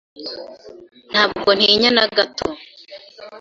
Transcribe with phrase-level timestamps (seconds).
[1.11, 2.47] Ntabwo ntinya na gato.